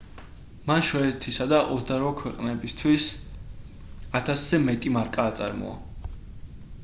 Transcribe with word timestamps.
მან 0.69 0.79
შვედეთისა 0.85 1.45
და 1.51 1.59
28 1.73 2.07
ქვეყნებისთვის 2.21 3.05
1000-ზე 4.21 4.61
მეტი 4.69 4.95
მარკა 4.97 5.27
აწარმოა 5.33 6.13